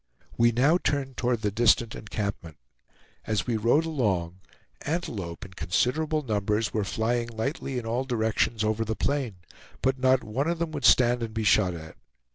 [0.35, 2.57] We now turned toward the distant encampment.
[3.25, 4.39] As we rode along,
[4.81, 9.35] antelope in considerable numbers were flying lightly in all directions over the plain,
[9.83, 11.97] but not one of them would stand and be shot at.